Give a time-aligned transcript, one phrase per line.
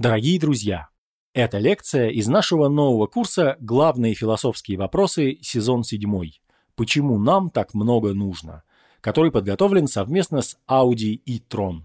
[0.00, 0.88] Дорогие друзья,
[1.34, 5.36] это лекция из нашего нового курса «Главные философские вопросы.
[5.42, 6.30] Сезон 7.
[6.74, 8.62] Почему нам так много нужно?»,
[9.02, 11.80] который подготовлен совместно с Audi и Tron.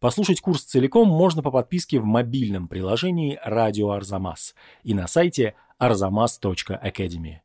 [0.00, 7.36] Послушать курс целиком можно по подписке в мобильном приложении «Радио Арзамас» и на сайте arzamas.academy.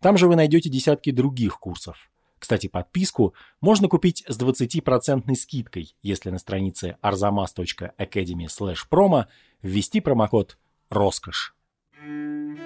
[0.00, 2.10] Там же вы найдете десятки других курсов.
[2.40, 8.48] Кстати, подписку можно купить с 20% скидкой, если на странице arzamas.academy
[8.90, 9.26] promo
[9.62, 10.58] ввести промокод
[10.88, 11.54] «Роскошь».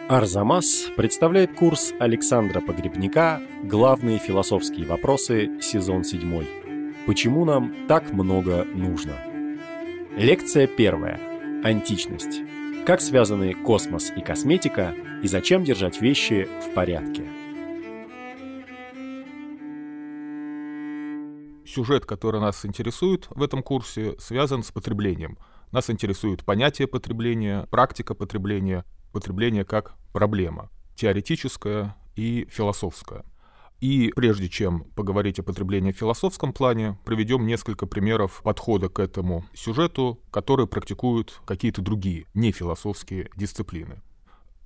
[0.08, 5.60] Арзамас представляет курс Александра Погребняка «Главные философские вопросы.
[5.60, 7.06] Сезон 7.
[7.06, 9.14] Почему нам так много нужно?»
[10.16, 11.18] Лекция первая.
[11.64, 12.42] Античность.
[12.86, 17.24] Как связаны космос и косметика и зачем держать вещи в порядке?
[21.66, 25.38] Сюжет, который нас интересует в этом курсе, связан с потреблением.
[25.74, 33.24] Нас интересует понятие потребления, практика потребления, потребление как проблема, теоретическая и философская.
[33.80, 39.46] И прежде чем поговорить о потреблении в философском плане, приведем несколько примеров подхода к этому
[39.52, 44.00] сюжету, которые практикуют какие-то другие нефилософские дисциплины.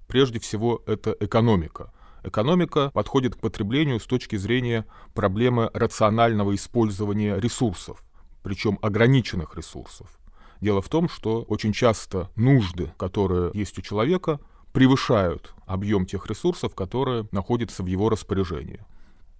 [0.09, 1.91] Прежде всего, это экономика.
[2.23, 8.05] Экономика подходит к потреблению с точки зрения проблемы рационального использования ресурсов,
[8.43, 10.18] причем ограниченных ресурсов.
[10.61, 14.41] Дело в том, что очень часто нужды, которые есть у человека,
[14.73, 18.81] превышают объем тех ресурсов, которые находятся в его распоряжении.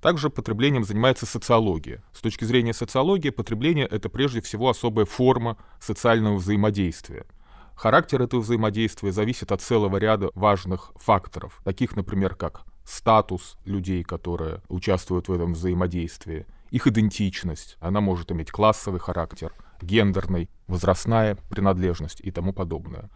[0.01, 2.05] Также потреблением занимается социология.
[2.13, 7.27] С точки зрения социологии, потребление— это прежде всего особая форма социального взаимодействия.
[7.75, 14.63] Характер этого взаимодействия зависит от целого ряда важных факторов, таких, например, как статус людей, которые
[14.69, 22.31] участвуют в этом взаимодействии, их идентичность, она может иметь классовый характер, гендерный, возрастная принадлежность и
[22.31, 23.11] тому подобное.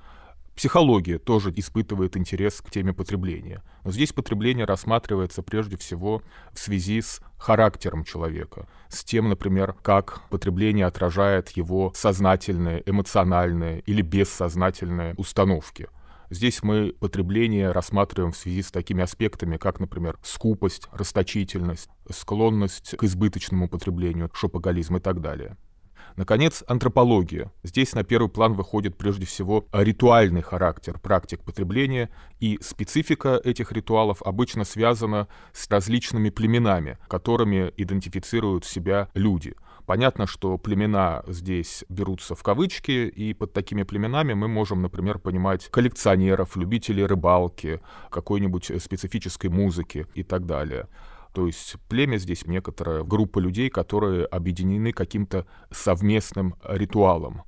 [0.54, 3.62] Психология тоже испытывает интерес к теме потребления.
[3.84, 10.20] Но здесь потребление рассматривается прежде всего в связи с характером человека, с тем, например, как
[10.28, 15.88] потребление отражает его сознательные, эмоциональные или бессознательные установки.
[16.32, 23.04] Здесь мы потребление рассматриваем в связи с такими аспектами, как, например, скупость, расточительность, склонность к
[23.04, 25.58] избыточному потреблению, шопоголизм и так далее.
[26.16, 27.52] Наконец, антропология.
[27.62, 32.08] Здесь на первый план выходит прежде всего ритуальный характер практик потребления,
[32.40, 39.54] и специфика этих ритуалов обычно связана с различными племенами, которыми идентифицируют себя люди.
[39.92, 45.68] Понятно, что племена здесь берутся в кавычки, и под такими племенами мы можем, например, понимать
[45.68, 50.88] коллекционеров, любителей рыбалки, какой-нибудь специфической музыки и так далее.
[51.34, 57.42] То есть племя здесь некоторая группа людей, которые объединены каким-то совместным ритуалом.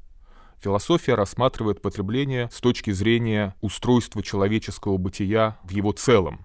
[0.59, 6.45] Философия рассматривает потребление с точки зрения устройства человеческого бытия в его целом.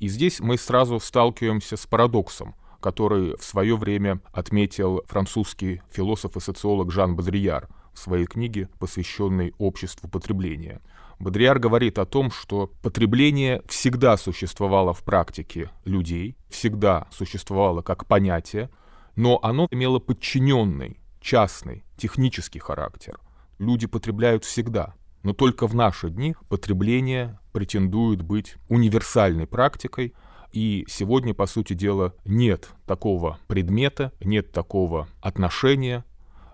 [0.00, 6.40] И здесь мы сразу сталкиваемся с парадоксом, который в свое время отметил французский философ и
[6.40, 10.80] социолог Жан Бодрияр в своей книге, посвященной обществу потребления–
[11.18, 18.70] Бодриар говорит о том, что потребление всегда существовало в практике людей, всегда существовало как понятие,
[19.16, 23.18] но оно имело подчиненный, частный, технический характер.
[23.58, 24.94] Люди потребляют всегда,
[25.24, 30.14] но только в наши дни потребление претендует быть универсальной практикой,
[30.52, 36.04] и сегодня, по сути дела, нет такого предмета, нет такого отношения,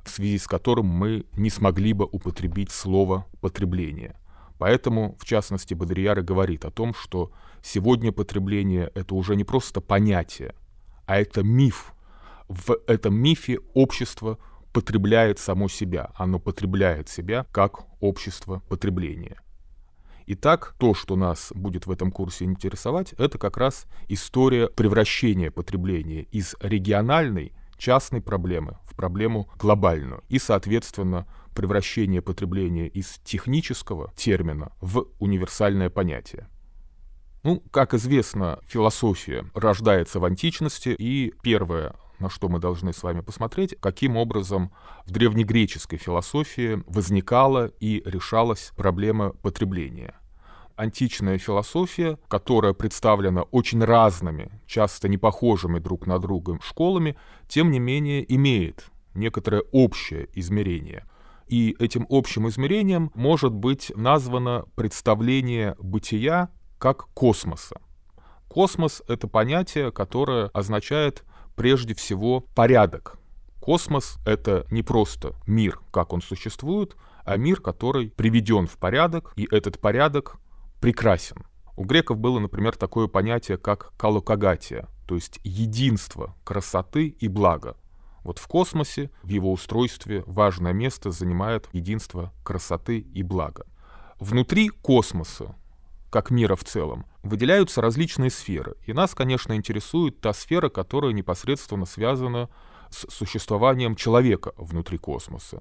[0.04, 4.16] в связи с которым мы не смогли бы употребить слово «потребление».
[4.58, 7.32] Поэтому, в частности, Бодрияр и говорит о том, что
[7.62, 10.54] сегодня потребление— это уже не просто понятие,
[11.06, 11.92] а это миф.
[12.48, 14.38] В этом мифе общество
[14.72, 19.40] потребляет само себя, оно потребляет себя как общество потребления.
[20.26, 26.22] Итак, то, что нас будет в этом курсе интересовать, это как раз история превращения потребления
[26.22, 35.06] из региональной частной проблемы в проблему глобальную и, соответственно, превращение потребления из технического термина в
[35.18, 36.48] универсальное понятие.
[37.42, 43.20] Ну, как известно, философия рождается в античности, и первое, на что мы должны с вами
[43.20, 44.72] посмотреть, каким образом
[45.06, 50.14] в древнегреческой философии возникала и решалась проблема потребления.
[50.76, 57.16] Античная философия, которая представлена очень разными, часто не похожими друг на друга школами,
[57.46, 61.04] тем не менее имеет некоторое общее измерение–
[61.46, 67.80] и этим общим измерением может быть названо представление бытия как космоса.
[68.48, 73.18] Космос— это понятие, которое означает прежде всего порядок.
[73.60, 79.48] Космос— это не просто мир, как он существует, а мир, который приведен в порядок, и
[79.50, 80.36] этот порядок
[80.80, 81.46] прекрасен.
[81.76, 87.76] У греков было, например, такое понятие, как калокагатия, то есть единство красоты и блага.
[88.22, 93.66] Вот в космосе, в его устройстве важное место занимает единство красоты и блага.
[94.20, 95.56] Внутри космоса,
[96.14, 98.76] как мира в целом, выделяются различные сферы.
[98.86, 102.50] И нас, конечно, интересует та сфера, которая непосредственно связана
[102.88, 105.60] с существованием человека внутри космоса.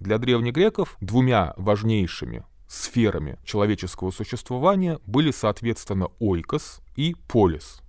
[0.00, 7.80] Для древних греков двумя важнейшими сферами человеческого существования были, соответственно, ойкос и полис.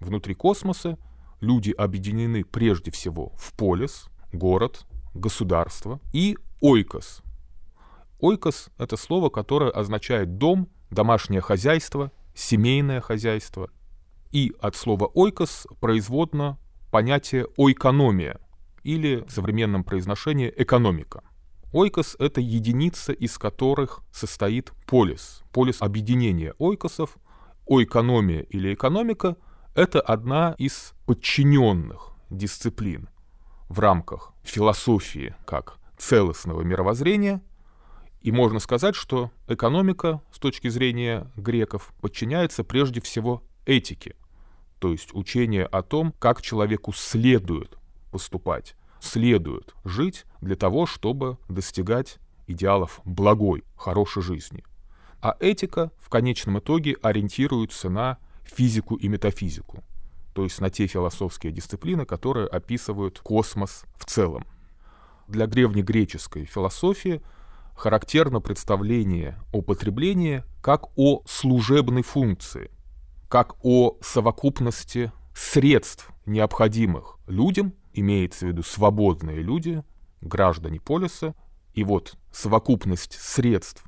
[0.00, 0.98] Внутри космоса
[1.40, 4.84] люди объединены прежде всего в полис, город,
[5.14, 7.22] государство и ойкос.
[8.20, 13.70] Ойкос— это слово, которое означает дом, домашнее хозяйство, семейное хозяйство.
[14.32, 16.58] И от слова ойкос производно
[16.90, 18.38] понятие ойкономия
[18.82, 21.22] или в современном произношении экономика.
[21.72, 25.42] Ойкос— это единица, из которых состоит полис.
[25.52, 27.16] Полис объединения ойкосов,
[27.66, 29.36] ойкономия или экономика—
[29.74, 33.08] это одна из подчиненных дисциплин
[33.68, 37.42] в рамках философии как целостного мировоззрения.
[38.20, 44.16] И можно сказать, что экономика с точки зрения греков подчиняется прежде всего этике,
[44.78, 47.78] то есть учение о том, как человеку следует
[48.10, 54.64] поступать следует жить для того, чтобы достигать идеалов благой, хорошей жизни.
[55.20, 59.82] А этика в конечном итоге ориентируется на физику и метафизику,
[60.34, 64.44] то есть на те философские дисциплины, которые описывают космос в целом.
[65.26, 67.20] Для древнегреческой философии
[67.76, 72.70] характерно представление о потреблении как о служебной функции,
[73.28, 79.84] как о совокупности средств, необходимых людям имеется в виду свободные люди,
[80.20, 81.34] граждане полиса,
[81.74, 83.84] и вот совокупность средств,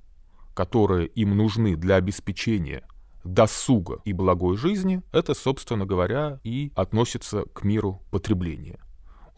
[0.55, 2.87] которые им нужны для обеспечения
[3.25, 8.79] досуга и благой жизни, это, собственно говоря, и относится к миру потребления.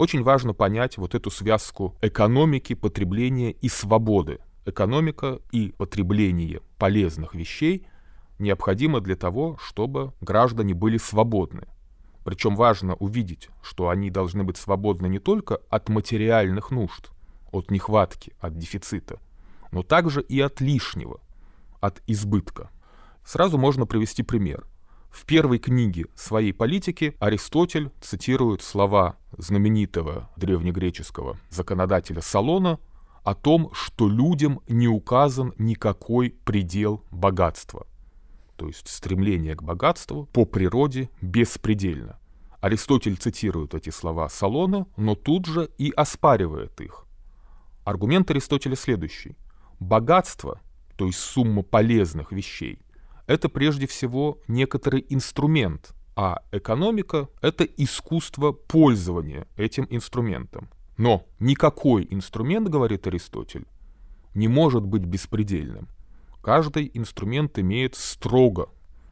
[0.00, 4.38] Очень важно понять вот эту связку экономики, потребления и свободы.
[4.64, 7.86] Экономика и потребление полезных вещей
[8.38, 11.68] необходимо для того, чтобы граждане были свободны.
[12.24, 17.10] Причем важно увидеть, что они должны быть свободны не только от материальных нужд,
[17.52, 19.20] от нехватки, от дефицита,
[19.70, 21.20] но также и от лишнего,
[21.78, 22.70] от избытка.
[23.22, 24.64] Сразу можно привести пример.
[25.10, 32.78] В первой книге своей политики Аристотель цитирует слова знаменитого древнегреческого законодателя Салона
[33.24, 37.86] о том, что людям не указан никакой предел богатства
[38.60, 42.18] то есть стремление к богатству по природе беспредельно.
[42.60, 47.06] Аристотель цитирует эти слова Салона, но тут же и оспаривает их.
[47.84, 49.38] Аргумент Аристотеля следующий.
[49.78, 50.60] Богатство,
[50.96, 52.82] то есть сумма полезных вещей,
[53.30, 60.68] это прежде всего некоторый инструмент, а экономика— это искусство пользования этим инструментом.
[60.96, 63.68] Но никакой инструмент, говорит Аристотель,
[64.34, 65.88] не может быть беспредельным.
[66.42, 68.70] Каждый инструмент имеет строго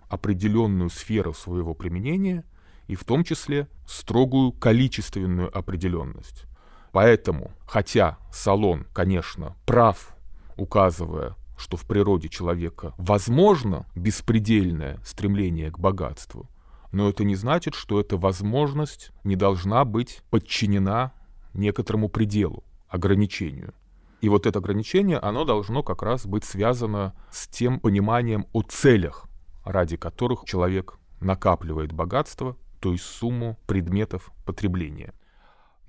[0.09, 2.45] определенную сферу своего применения
[2.89, 6.47] и в том числе строгую количественную определенность.
[6.91, 10.17] Поэтому, хотя Салон, конечно, прав,
[10.57, 16.49] указывая, что в природе человека возможно беспредельное стремление к богатству,
[16.93, 21.13] но это не значит, что эта возможность не должна быть подчинена
[21.53, 23.75] некоторому пределу, ограничению.
[24.21, 29.27] И вот это ограничение, оно должно как раз быть связано с тем пониманием о целях,
[29.65, 35.13] ради которых человек накапливает богатство, то есть сумму предметов потребления.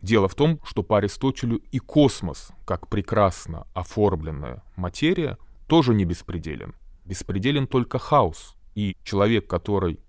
[0.02, 5.38] Дело в том, что по Аристотелю и космос, как прекрасно оформленная материя,
[5.70, 6.74] тоже не беспределен.
[7.06, 8.56] Беспределен только хаос.
[8.76, 10.00] И человек, который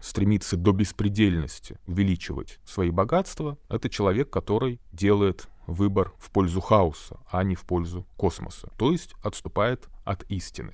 [0.00, 7.44] стремится до беспредельности увеличивать свои богатства, это человек, который делает выбор в пользу хаоса, а
[7.44, 10.72] не в пользу космоса, то есть отступает от истины.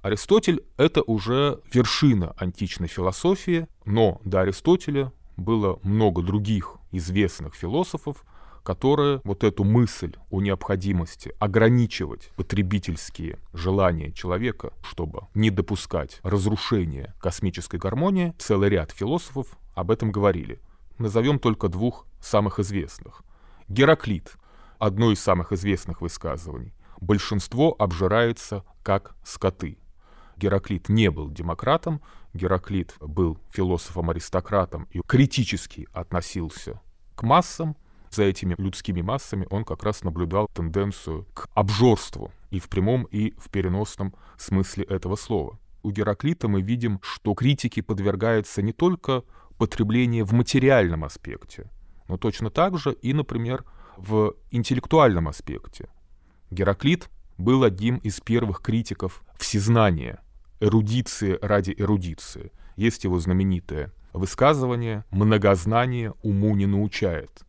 [0.00, 8.24] Аристотель— это уже вершина античной философии, но до Аристотеля было много других известных философов,
[8.62, 17.78] которые вот эту мысль о необходимости ограничивать потребительские желания человека, чтобы не допускать разрушения космической
[17.78, 20.60] гармонии, целый ряд философов об этом говорили.
[20.98, 23.22] Назовем только двух самых известных.
[23.68, 24.36] Гераклит,
[24.78, 26.74] одно из самых известных высказываний.
[27.00, 29.78] Большинство обжирается как скоты.
[30.36, 32.00] Гераклит не был демократом,
[32.32, 36.80] Гераклит был философом-аристократом и критически относился
[37.14, 37.76] к массам,
[38.10, 43.32] за этими людскими массами он как раз наблюдал тенденцию к обжорству и в прямом, и
[43.38, 45.58] в переносном смысле этого слова.
[45.82, 49.22] У Гераклита мы видим, что критики подвергается не только
[49.58, 51.70] потреблению в материальном аспекте,
[52.08, 53.64] но точно так же и, например,
[53.96, 55.88] в интеллектуальном аспекте.
[56.50, 60.20] Гераклит был одним из первых критиков всезнания,
[60.60, 62.52] эрудиции ради эрудиции.
[62.76, 67.44] Есть его знаменитое высказывание «многознание уму не научает».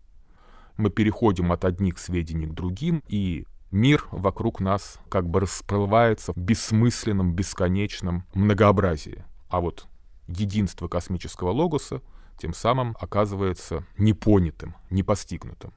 [0.79, 6.37] Мы переходим от одних сведений к другим, и мир вокруг нас как бы расплывается в
[6.37, 9.25] бессмысленном, бесконечном многообразии.
[9.49, 9.87] А вот
[10.27, 12.01] единство космического логоса
[12.37, 15.73] тем самым оказывается непонятым, непостигнутым.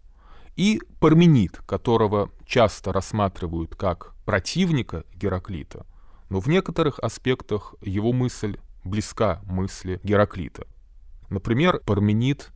[0.54, 5.85] И Парменид, которого часто рассматривают как противника Гераклита,
[6.28, 10.68] но в некоторых аспектах его мысль близка мысли Гераклита.
[11.28, 12.52] Например, Парменид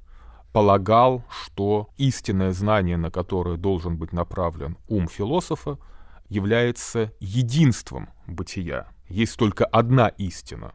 [0.56, 5.78] полагал, что истинное знание, на которое должен быть направлен ум философа,
[6.30, 8.88] является единством бытия.
[9.06, 10.72] Есть только одна истина.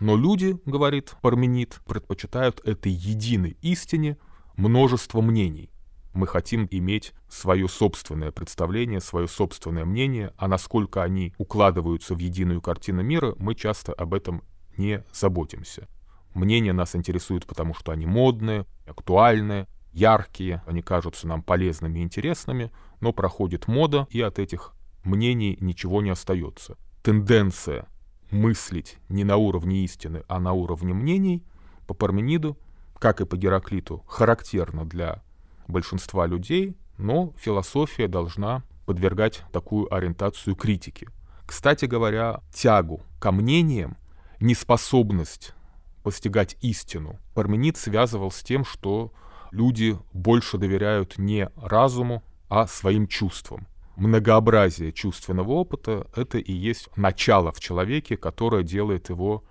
[0.00, 4.16] Но люди, говорит Парменид, предпочитают этой единой истине
[4.56, 5.70] множество мнений.
[6.14, 12.62] Мы хотим иметь свое собственное представление, свое собственное мнение, а насколько они укладываются в единую
[12.62, 14.42] картину мира, мы часто об этом
[14.78, 15.86] не заботимся.
[16.34, 22.70] Мнения нас интересуют, потому что они модные, актуальные, яркие, они кажутся нам полезными и интересными,
[23.00, 24.74] но проходит мода, и от этих
[25.04, 26.76] мнений ничего не остается.
[27.02, 27.86] Тенденция
[28.30, 31.44] мыслить не на уровне истины, а на уровне мнений
[31.86, 32.56] по Пармениду,
[32.98, 35.22] как и по Гераклиту, характерна для
[35.68, 41.08] большинства людей, но философия должна подвергать такую ориентацию критики.
[41.46, 43.96] Кстати говоря, тягу ко мнениям,
[44.40, 45.54] неспособность
[46.02, 49.12] постигать истину, Парменид связывал с тем, что
[49.50, 53.66] люди больше доверяют не разуму, а своим чувствам.
[53.96, 59.44] Многообразие чувственного опыта— это и есть начало в человеке, которое делает его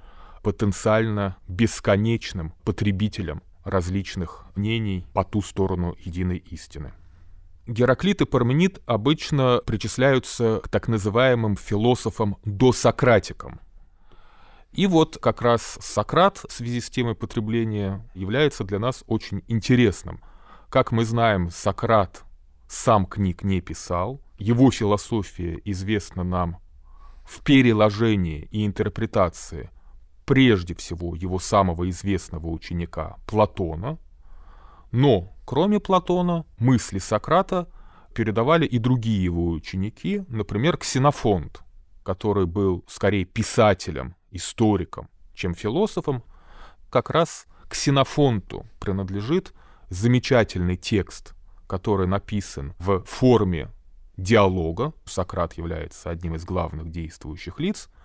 [0.44, 6.94] потенциально бесконечным потребителем различных мнений по ту сторону единой истины.
[7.68, 13.62] Гераклит и Парменид обычно причисляются к так называемым философам-досократикам.
[14.72, 20.22] И вот как раз Сократ в связи с темой потребления является для нас очень интересным.
[20.70, 22.24] Как мы знаем, Сократ
[22.68, 26.58] сам книг не писал, его философия известна нам
[27.26, 29.70] в переложении и интерпретации
[30.26, 34.00] прежде всего его самого известного ученика Платона,
[34.92, 37.70] но кроме Платона мысли Сократа
[38.14, 41.62] передавали и другие его ученики, например, Ксенофонт,
[42.04, 46.24] который был скорее писателем, историком, чем философом,
[46.90, 49.54] как раз Ксенофонту принадлежит
[49.90, 51.36] замечательный текст,
[51.68, 53.70] который написан в форме
[54.18, 54.94] диалога.
[55.06, 57.90] Сократ является одним из главных действующих лиц—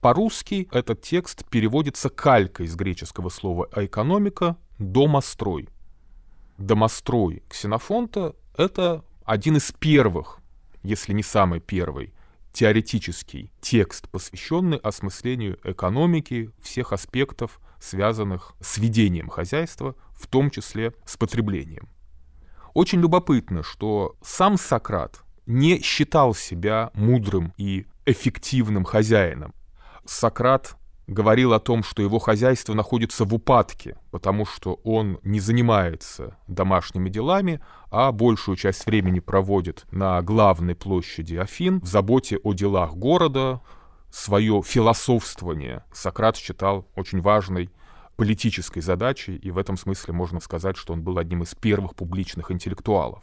[0.00, 5.68] по-русски этот текст переводится калькой из греческого слова «экономика» «домострой».
[6.56, 10.38] Домострой Ксенофонта— это один из первых,
[10.84, 12.14] если не самый первый,
[12.58, 21.16] теоретический текст, посвященный осмыслению экономики всех аспектов, связанных с ведением хозяйства, в том числе с
[21.16, 21.88] потреблением.
[22.74, 29.54] Очень любопытно, что сам Сократ не считал себя мудрым и эффективным хозяином.
[30.04, 30.74] Сократ
[31.08, 37.08] говорил о том, что его хозяйство находится в упадке, потому что он не занимается домашними
[37.08, 37.60] делами,
[37.90, 43.62] а большую часть времени проводит на главной площади Афин в заботе о делах города.
[44.10, 47.70] Свое философствование Сократ считал очень важной
[48.16, 52.50] политической задачей, и в этом смысле можно сказать, что он был одним из первых публичных
[52.50, 53.22] интеллектуалов.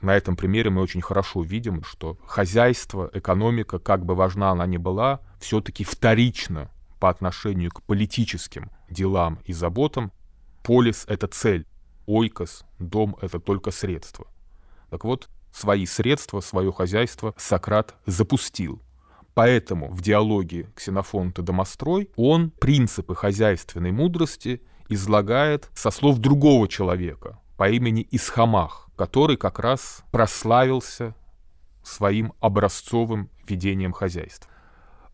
[0.00, 4.78] На этом примере мы очень хорошо видим, что хозяйство, экономика, как бы важна она ни
[4.78, 10.12] была, все-таки вторично по отношению к политическим делам и заботам.
[10.62, 11.66] Полис— это цель,
[12.06, 14.26] ойкос, дом— это только средство.
[14.90, 18.82] Так вот, свои средства, свое хозяйство Сократ запустил.
[19.34, 27.70] Поэтому в диалоге Ксенофонта Домострой он принципы хозяйственной мудрости излагает со слов другого человека по
[27.70, 31.14] имени Исхамах, который как раз прославился
[31.82, 34.50] своим образцовым ведением хозяйства.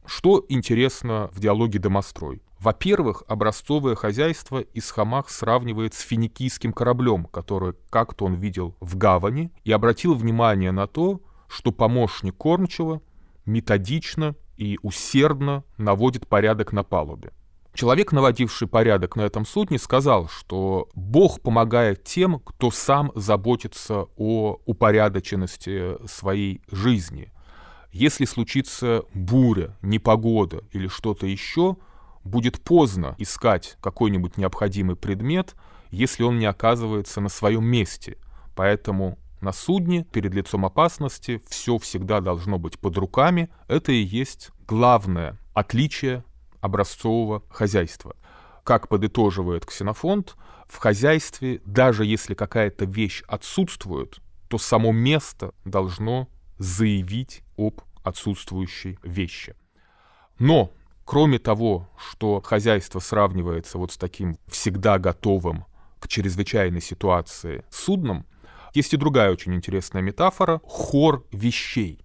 [0.05, 2.43] Что интересно в диалоге «Домострой»?
[2.59, 9.71] Во-первых, образцовое хозяйство Исхамах сравнивает с финикийским кораблем, который как-то он видел в гавани, и
[9.71, 13.03] обратил внимание на то, что помощник кормчего
[13.45, 17.31] методично и усердно наводит порядок на палубе.
[17.77, 24.57] Человек, наводивший порядок на этом судне, сказал, что Бог помогает тем, кто сам заботится о
[24.65, 27.31] упорядоченности своей жизни.
[27.93, 31.77] Если случится буря, непогода или что-то еще,
[32.25, 35.55] будет поздно искать какой-нибудь необходимый предмет,
[35.91, 38.17] если он не оказывается на своем месте.
[38.55, 43.51] Поэтому на судне перед лицом опасности все всегда должно быть под руками.
[43.69, 46.25] Это и есть главное отличие
[46.61, 48.17] образцового хозяйства.
[48.65, 50.37] Как подытоживает Ксенофонт,
[50.67, 59.55] в хозяйстве, даже если какая-то вещь отсутствует, то само место должно заявить об отсутствующей вещи.
[60.39, 60.73] Но,
[61.05, 65.65] кроме того, что хозяйство сравнивается вот с таким всегда готовым
[66.01, 68.27] к чрезвычайной ситуации судном,
[68.75, 72.05] есть и другая очень интересная метафора— хор вещей.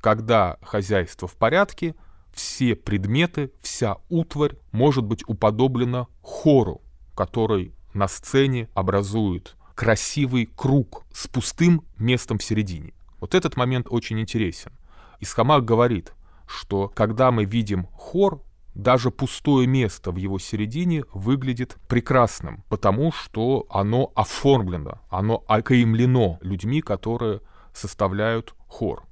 [0.00, 1.94] Когда хозяйство в порядке—
[2.36, 6.82] все предметы, вся утварь может быть уподоблена хору,
[7.16, 12.92] который на сцене образует красивый круг с пустым местом в середине.
[13.20, 14.72] Вот этот момент очень интересен.
[15.20, 16.12] Исхамак говорит,
[16.46, 18.42] что когда мы видим хор,
[18.74, 26.82] даже пустое место в его середине выглядит прекрасным, потому что оно оформлено, оно окаемлено людьми,
[26.82, 27.40] которые
[27.72, 29.04] составляют хор.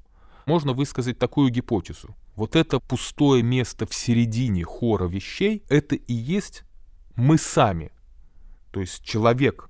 [0.47, 6.65] Можно высказать такую гипотезу вот это пустое место в середине хора вещей, это и есть
[7.17, 7.93] мы сами.
[8.73, 9.69] То есть человек.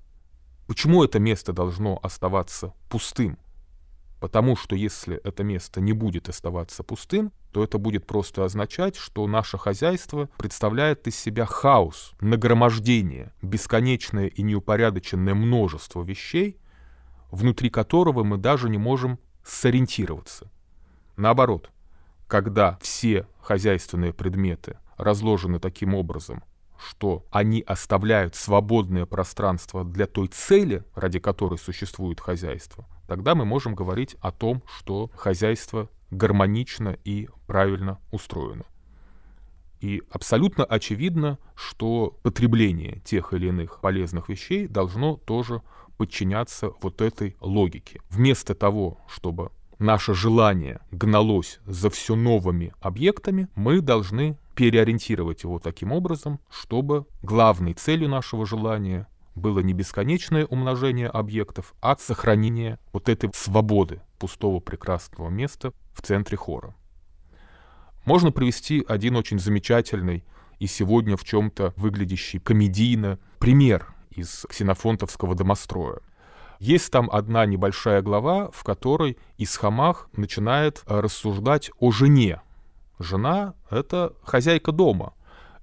[0.66, 3.38] Почему это место должно оставаться пустым?
[4.19, 9.26] Потому что если это место не будет оставаться пустым, то это будет просто означать, что
[9.26, 16.59] наше хозяйство представляет из себя хаос, нагромождение, бесконечное и неупорядоченное множество вещей,
[17.31, 20.50] внутри которого мы даже не можем сориентироваться.
[21.16, 21.71] Наоборот,
[22.26, 26.42] когда все хозяйственные предметы разложены таким образом,
[26.78, 33.75] что они оставляют свободное пространство для той цели, ради которой существует хозяйство, тогда мы можем
[33.75, 38.64] говорить о том, что хозяйство гармонично и правильно устроено.
[39.80, 45.62] И абсолютно очевидно, что потребление тех или иных полезных вещей должно тоже
[45.98, 48.00] подчиняться вот этой логике.
[48.09, 49.50] Вместо того, чтобы
[49.85, 57.75] наше желание гналось за все новыми объектами, мы должны переориентировать его таким образом, чтобы главной
[57.75, 65.29] целью нашего желания было не бесконечное умножение объектов, а сохранение вот этой свободы пустого прекрасного
[65.29, 66.75] места в центре хора.
[68.05, 70.25] Можно привести один очень замечательный
[70.61, 76.01] и сегодня в чем-то выглядящий комедийно пример из ксенофонтовского домостроя.
[76.59, 82.40] Есть там одна небольшая глава, в которой Исхамах начинает э, рассуждать о жене.
[82.99, 85.14] Жена— это хозяйка дома.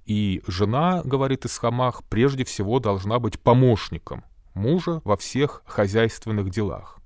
[0.04, 4.24] И жена, говорит Исхамах, прежде всего должна быть помощником
[4.54, 6.98] мужа во всех хозяйственных делах.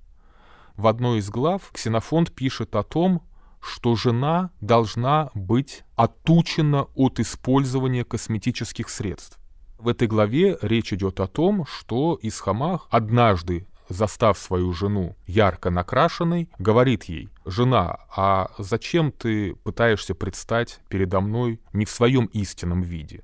[0.75, 3.23] В одной из глав Ксенофонт пишет о том,
[3.59, 9.39] что жена должна быть отучена от использования косметических средств.
[9.77, 16.49] В этой главе речь идет о том, что Исхамах однажды застав свою жену ярко накрашенной,
[16.59, 23.23] говорит ей, «Жена, а зачем ты пытаешься предстать передо мной не в своем истинном виде?»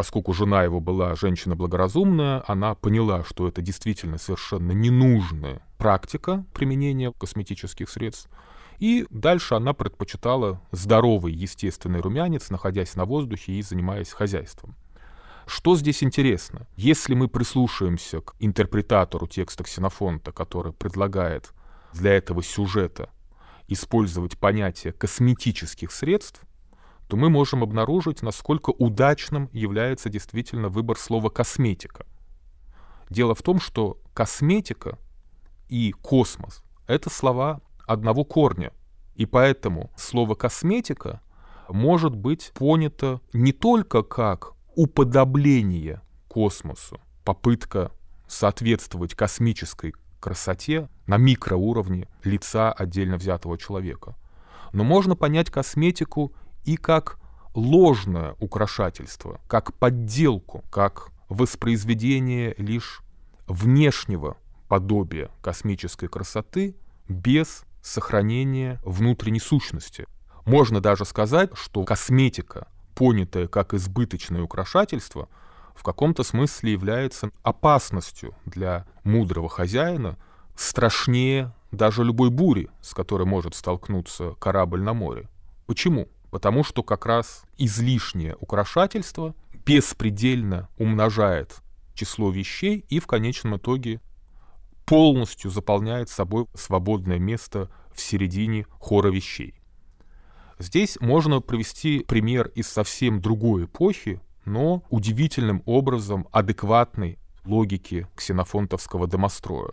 [0.00, 7.12] Поскольку жена его была женщина благоразумная, она поняла, что это действительно совершенно ненужная практика применения
[7.12, 8.30] косметических средств,
[8.78, 14.74] и дальше она предпочитала здоровый естественный румянец, находясь на воздухе и занимаясь хозяйством.
[15.46, 16.66] Что здесь интересно?
[16.76, 21.52] Если мы прислушаемся к интерпретатору текста Ксенофонта, который предлагает
[21.92, 23.10] для этого сюжета
[23.68, 26.42] использовать понятие косметических средств,
[27.08, 32.06] то мы можем обнаружить, насколько удачным является действительно выбор слова «косметика».
[33.08, 34.96] Дело в том, что косметика
[35.68, 38.72] и космос— это слова одного корня.
[39.16, 41.20] И поэтому слово «косметика»
[41.68, 47.92] может быть понято не только как уподобление космосу, попытка
[48.26, 54.16] соответствовать космической красоте на микроуровне лица отдельно взятого человека.
[54.72, 56.32] Но можно понять косметику
[56.64, 57.18] и как
[57.54, 63.02] ложное украшательство, как подделку, как воспроизведение лишь
[63.48, 66.74] внешнего подобия космической красоты
[67.06, 70.06] без сохранения внутренней сущности.
[70.46, 75.28] Можно даже сказать, что косметика понятое как избыточное украшательство,
[75.74, 80.18] в каком-то смысле является опасностью для мудрого хозяина,
[80.56, 85.28] страшнее даже любой бури, с которой может столкнуться корабль на море.
[85.66, 86.08] Почему?
[86.30, 89.34] потому что как раз излишнее украшательство
[89.66, 91.56] беспредельно умножает
[91.94, 94.00] число вещей и в конечном итоге
[94.86, 99.59] полностью заполняет собой свободное место в середине хора вещей.
[100.60, 109.72] Здесь можно привести пример из совсем другой эпохи, но удивительным образом адекватной логики ксенофонтовского домостроя.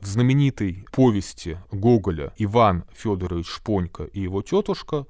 [0.00, 5.06] В знаменитой повести Гоголя «Иван Федорович Шпонька и его тетушка»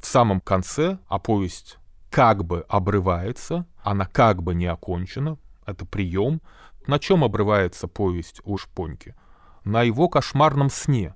[0.00, 1.78] в самом конце, а повесть
[2.10, 6.42] как бы обрывается, она как бы не окончена, это прием.
[6.88, 9.14] На чем обрывается повесть у Шпоньки?
[9.62, 11.14] На его кошмарном сне.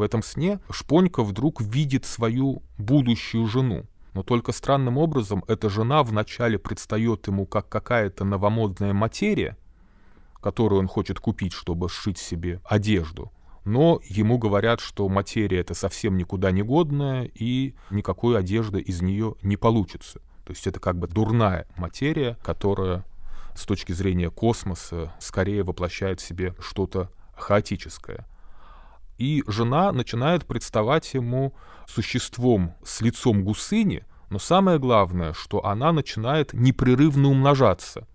[0.00, 3.84] В этом сне Шпонька вдруг видит свою будущую жену.
[4.14, 9.58] Но только странным образом эта жена вначале предстает ему как какая-то новомодная материя,
[10.40, 13.30] которую он хочет купить, чтобы сшить себе одежду.
[13.66, 19.34] Но ему говорят, что материя это совсем никуда не годная, и никакой одежды из нее
[19.42, 20.22] не получится.
[20.46, 23.04] То есть это как бы дурная материя, которая
[23.54, 28.26] с точки зрения космоса скорее воплощает в себе что-то хаотическое.
[29.20, 31.52] И жена начинает представать ему
[31.86, 38.08] существом с лицом гусыни, но самое главное, что она начинает непрерывно умножаться.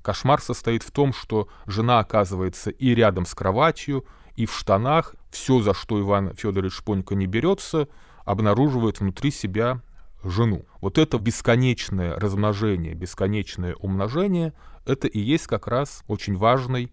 [0.00, 5.16] Кошмар состоит в том, что жена оказывается и рядом с кроватью, и в штанах.
[5.32, 7.88] Все, за что Иван Федорович Шпонько не берется,
[8.24, 9.82] обнаруживает внутри себя
[10.22, 10.66] жену.
[10.80, 14.52] Вот это бесконечное размножение, бесконечное умножение,
[14.86, 16.92] это и есть как раз очень важный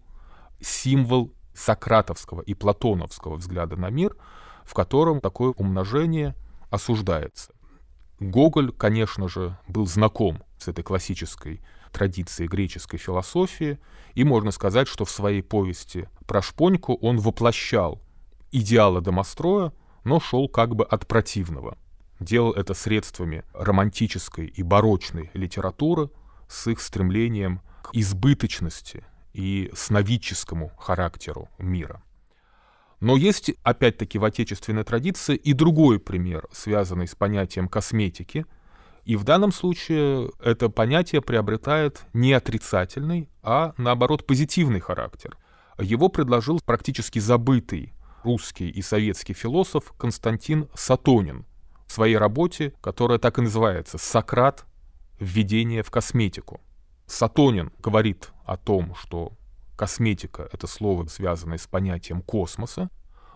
[0.60, 4.16] символ сократовского и платоновского взгляда на мир,
[4.64, 6.34] в котором такое умножение
[6.70, 7.52] осуждается.
[8.20, 11.60] Гоголь, конечно же, был знаком с этой классической
[11.92, 13.78] традиции греческой философии,
[14.14, 18.02] и можно сказать, что в своей повести про Шпоньку он воплощал
[18.52, 19.72] идеалы домостроя,
[20.04, 21.76] но шел как бы от противного.
[22.20, 26.10] Делал это средствами романтической и барочной литературы
[26.48, 29.04] с их стремлением к избыточности
[29.36, 32.02] и сновидческому характеру мира.
[33.00, 38.46] Но есть, опять-таки, в отечественной традиции и другой пример, связанный с понятием косметики–
[39.06, 45.38] и в данном случае это понятие приобретает не отрицательный, а наоборот позитивный характер.
[45.78, 47.94] Его предложил практически забытый
[48.24, 51.46] русский и советский философ Константин Сатонин
[51.86, 54.66] в своей работе, которая так и называется «Сократ.
[55.20, 56.60] Введение в косметику».
[57.06, 59.32] Сатонин говорит о том, что
[59.76, 62.90] косметика— это слово, связанное с понятием космоса,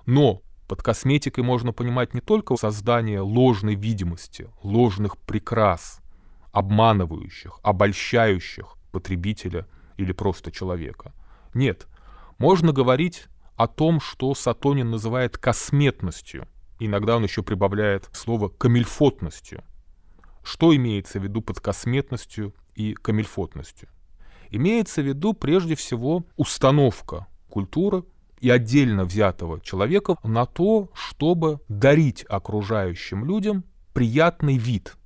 [0.07, 6.01] но под косметикой можно понимать не только создание ложной видимости, ложных прикрас,
[6.53, 11.13] обманывающих, обольщающих потребителя или просто человека.
[11.55, 11.87] Нет,
[12.39, 16.49] можно говорить о том, что Сатонин называет косметностью.
[16.79, 19.63] Иногда он еще прибавляет слово камельфотностью.
[20.43, 23.89] Что имеется в виду под косметностью и камельфотностью?
[24.51, 28.05] Имеется в виду прежде всего установка культуры
[28.41, 34.97] и отдельно взятого человека на то, чтобы дарить окружающим людям приятный вид.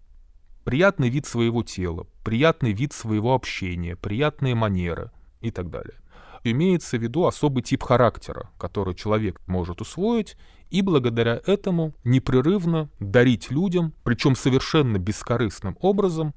[0.64, 5.97] Приятный вид своего тела, приятный вид своего общения, приятные манеры и так далее.
[6.44, 10.37] Имеется в виду особый тип характера, который человек может усвоить,
[10.70, 16.35] и благодаря этому непрерывно дарить людям, причем совершенно бескорыстным образом,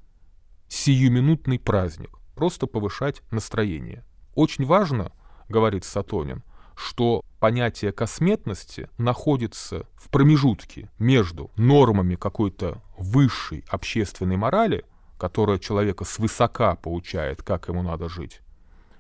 [0.69, 4.05] сиюминутный праздник, просто повышать настроение.
[4.33, 5.11] Очень важно,
[5.49, 6.43] говорит Сатонин,
[6.75, 14.85] что понятие косметности находится в промежутке между нормами какой-то высшей общественной морали,
[15.17, 18.41] которая человека свысока получает, как ему надо жить,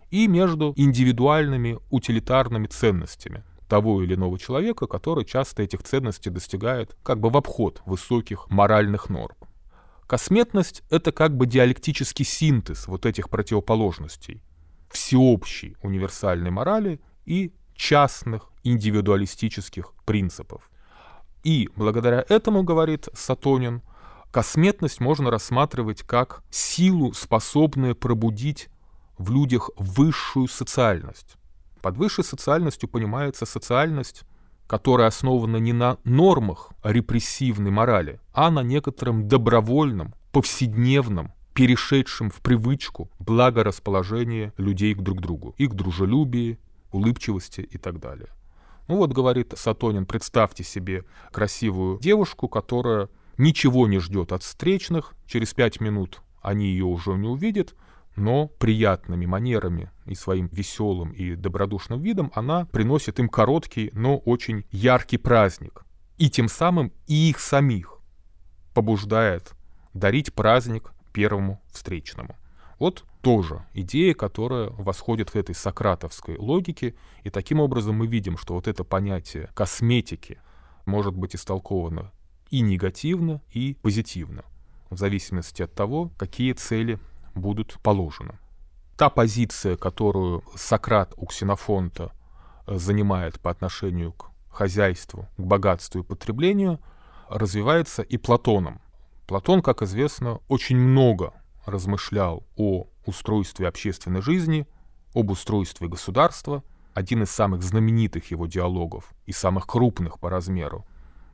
[0.09, 7.19] и между индивидуальными утилитарными ценностями того или иного человека, который часто этих ценностей достигает как
[7.19, 9.35] бы в обход высоких моральных норм.
[10.07, 14.41] Косметность— это как бы диалектический синтез вот этих противоположностей
[14.89, 20.69] всеобщей универсальной морали и частных индивидуалистических принципов.
[21.43, 23.81] И благодаря этому, говорит Сатонин,
[24.31, 28.69] косметность можно рассматривать как силу, способную пробудить
[29.17, 31.35] в людях высшую социальность.
[31.81, 34.23] Под высшей социальностью понимается социальность,
[34.67, 43.09] которая основана не на нормах репрессивной морали, а на некотором добровольном, повседневном, перешедшем в привычку
[43.19, 46.59] благорасположение людей к друг другу, их дружелюбие,
[46.91, 48.29] улыбчивости и так далее.
[48.87, 55.53] Ну вот, говорит Сатонин, представьте себе красивую девушку, которая ничего не ждет от встречных, через
[55.53, 57.75] пять минут они ее уже не увидят,
[58.17, 64.65] но приятными манерами и своим веселым и добродушным видом она приносит им короткий, но очень
[64.71, 65.85] яркий праздник.
[66.17, 67.93] И тем самым и их самих.
[68.73, 69.53] побуждает
[69.93, 72.35] дарить праздник первому встречному.
[72.77, 78.53] Вот тоже идея, которая восходит в этой сократовской логике, и таким образом мы видим, что
[78.53, 80.39] вот это понятие косметики
[80.85, 82.11] может быть истолковано
[82.51, 84.43] и негативно, и позитивно,
[84.91, 86.99] в зависимости от того, какие цели
[87.37, 88.37] будут положены.
[88.97, 92.11] Та позиция, которую Сократ у Ксенофонта
[92.65, 96.79] э, занимает по отношению к хозяйству, к богатству и потреблению,
[97.29, 98.81] развивается и Платоном.
[99.27, 101.33] Платон, как известно, очень много
[101.65, 104.65] размышлял о устройстве общественной жизни,
[105.13, 106.63] об устройстве государства.
[106.93, 110.85] Один из самых знаменитых его диалогов и самых крупных по размеру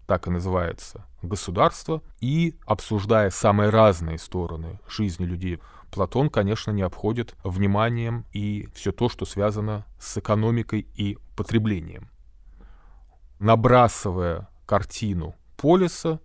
[0.06, 5.60] так и называется «Государство», и, обсуждая самые разные стороны жизни людей,
[5.94, 12.10] Платон, конечно, не обходит вниманием и все то, что связано с экономикой и потреблением.
[13.38, 16.20] Набрасывая картину полиса,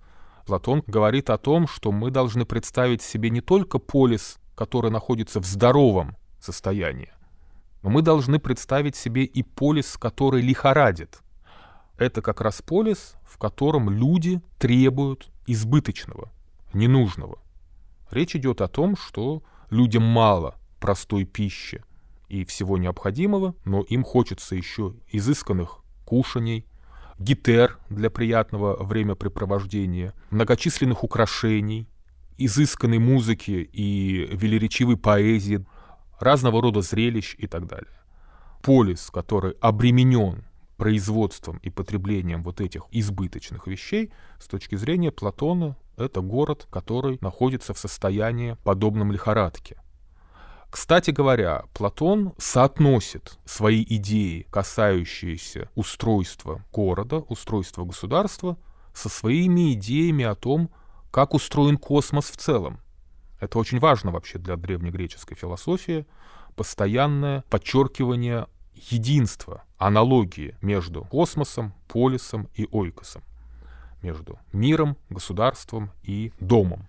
[0.46, 5.44] Платон говорит о том, что мы должны представить себе не только полис, который находится в
[5.44, 7.12] здоровом состоянии,
[7.83, 11.18] но мы должны представить себе и полис, который лихорадит.
[11.98, 16.31] Это как раз полис, в котором люди требуют избыточного,
[16.72, 17.38] ненужного.
[18.11, 21.83] Речь идет о том, что людям мало простой пищи
[22.28, 26.66] и всего необходимого, но им хочется еще изысканных кушаний,
[27.18, 31.88] гитер для приятного времяпрепровождения, многочисленных украшений,
[32.37, 35.66] изысканной музыки и велеречивой поэзии,
[36.20, 37.92] разного рода зрелищ и так далее.
[38.62, 40.44] Полис, который обременен
[40.76, 47.74] производством и потреблением вот этих избыточных вещей, с точки зрения Платона, это город, который находится
[47.74, 49.80] в состоянии подобном лихорадке.
[50.70, 58.58] Кстати говоря, Платон соотносит свои идеи, касающиеся устройства города, устройства государства,
[58.92, 60.70] со своими идеями о том,
[61.11, 62.80] как устроен космос в целом.
[63.40, 66.06] Это очень важно вообще для древнегреческой философии,
[66.54, 73.22] постоянное подчеркивание единства, аналогии между космосом, полисом и ойкосом,
[74.02, 76.87] между миром, государством и домом.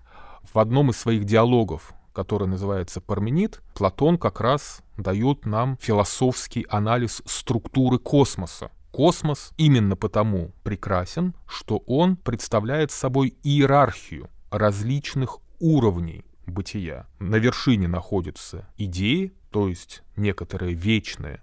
[0.54, 7.22] В одном из своих диалогов который называется Парменид, Платон как раз дает нам философский анализ
[7.26, 8.72] структуры космоса.
[8.92, 17.08] Космос именно потому прекрасен, что он представляет собой иерархию различных уровней бытия.
[17.20, 21.42] На вершине находятся идеи, то есть некоторые вечные,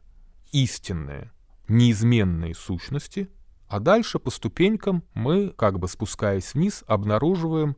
[0.52, 1.31] истинные,
[1.68, 3.31] неизменные сущности,
[3.68, 7.76] а дальше по ступенькам мы, как бы спускаясь вниз, обнаруживаем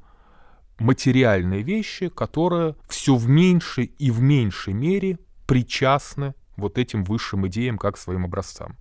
[0.79, 7.79] материальные вещи, которые все в меньшей и в меньшей мере причастны вот этим высшим идеям
[7.79, 8.77] как своим образцам.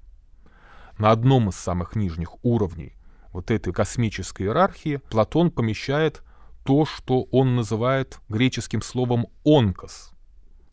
[0.98, 2.96] На одном из самых нижних уровней
[3.32, 6.24] вот этой космической иерархии Платон помещает
[6.64, 10.12] то, что он называет греческим словом «онкос».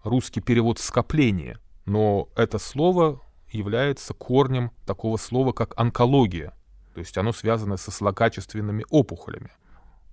[0.03, 3.21] Русский перевод «скопление», но это слово
[3.57, 6.53] является корнем такого слова, как онкология,
[6.95, 9.51] то есть оно связано со злокачественными опухолями.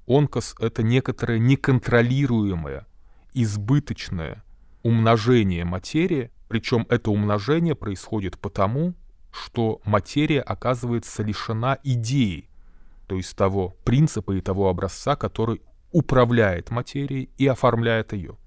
[0.07, 2.85] Онкос— это некоторое неконтролируемое,
[3.33, 4.43] избыточное
[4.83, 8.93] умножение материи, причем это умножение происходит потому,
[9.31, 12.49] что материя оказывается лишена идеи,
[13.07, 18.37] то есть того принципа и того образца, который управляет материей и оформляет ее.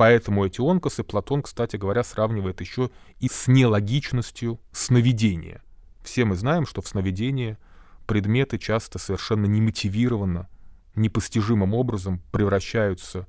[0.00, 5.62] Поэтому эти онкосы Платон, кстати говоря, сравнивает еще и с нелогичностью сновидения.
[6.02, 7.58] Все мы знаем, что в сновидении
[8.06, 10.48] предметы часто совершенно немотивированно
[10.94, 13.28] непостижимым образом превращаются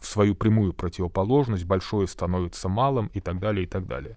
[0.00, 4.16] в свою прямую противоположность, большое становится малым и так далее, и так далее.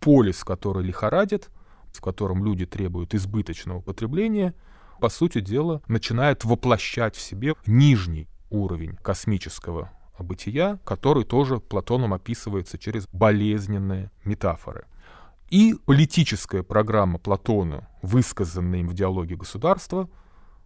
[0.00, 1.48] Полис, который лихорадит,
[1.90, 4.52] в котором люди требуют избыточного потребления,
[5.00, 9.90] по сути дела, начинает воплощать в себе нижний уровень космического
[10.22, 14.86] бытия, который тоже Платоном описывается через болезненные метафоры.
[15.48, 20.08] И политическая программа Платона, высказанная им в диалоге государства,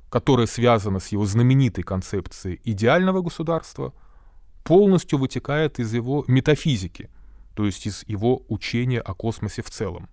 [0.08, 3.92] которая связана с его знаменитой концепцией идеального государства,
[4.64, 7.10] полностью вытекает из его метафизики,
[7.54, 10.08] то есть из его учения о космосе в целом.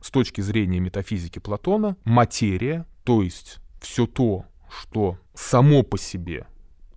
[0.00, 6.46] С точки зрения метафизики Платона, материя, то есть все то, что само по себе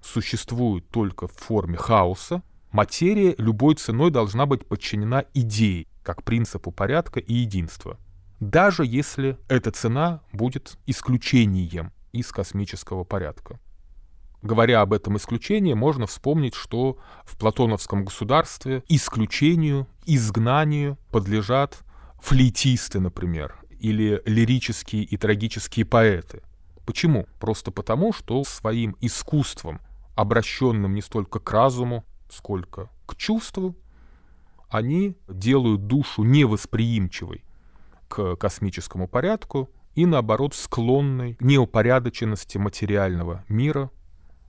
[0.05, 7.19] существует только в форме хаоса, материя любой ценой должна быть подчинена идее, как принципу порядка
[7.19, 7.97] и единства.
[8.39, 13.59] Даже если эта цена будет исключением из космического порядка.
[14.41, 21.79] Говоря об этом исключении, можно вспомнить, что в платоновском государстве исключению, изгнанию подлежат
[22.21, 26.43] флейтисты, например, или лирические и трагические поэты.
[26.85, 27.25] Почему?
[27.39, 29.81] Просто потому, что своим искусством,
[30.15, 33.75] обращенным не столько к разуму, сколько к чувству,
[34.69, 37.43] они делают душу невосприимчивой
[38.07, 43.89] к космическому порядку и, наоборот, склонной к неупорядоченности материального мира,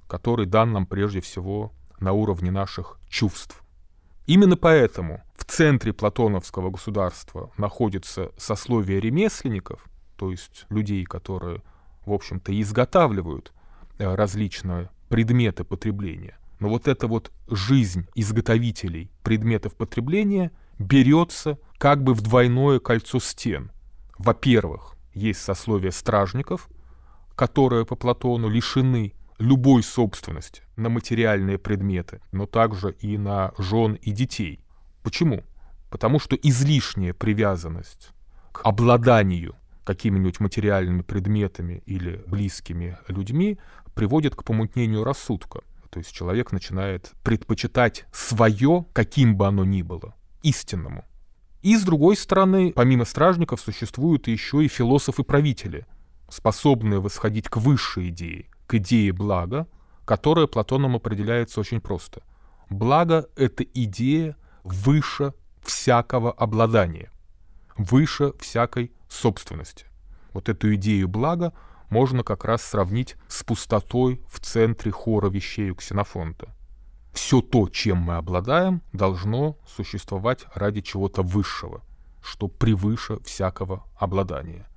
[0.09, 3.63] который дан нам прежде всего на уровне наших чувств.
[4.27, 11.63] Именно поэтому в центре платоновского государства находится сословие ремесленников, то есть людей, которые,
[12.05, 13.53] в общем-то, изготавливают
[13.99, 16.39] э, различные предметы потребления.
[16.59, 23.71] Но вот эта вот жизнь изготовителей предметов потребления берется как бы в двойное кольцо стен.
[24.19, 26.69] Во-первых, есть сословие стражников,
[27.35, 34.11] которые по Платону лишены любой собственности на материальные предметы, но также и на жен и
[34.11, 34.61] детей.
[35.03, 35.45] Почему?
[35.91, 38.11] Потому что излишняя привязанность
[38.53, 43.59] к обладанию какими-нибудь материальными предметами или близкими людьми
[43.97, 45.63] приводит к помутнению рассудка.
[45.91, 51.05] То есть человек начинает предпочитать свое, каким бы оно ни было, истинному.
[51.63, 55.87] И с другой стороны, помимо стражников, существуют еще и философы-правители,
[56.29, 59.67] способные восходить к высшей идее, к идее блага,
[60.05, 62.23] которая Платоном определяется очень просто.
[62.69, 65.33] Благо— это идея выше
[65.63, 67.11] всякого обладания,
[67.79, 69.87] выше всякой собственности.
[70.35, 71.55] Вот эту идею блага
[71.89, 76.55] можно как раз сравнить с пустотой в центре хора вещей у Ксенофонта.
[77.13, 81.83] Все то, чем мы обладаем, должно существовать ради чего-то высшего,
[82.23, 84.69] что превыше всякого обладания.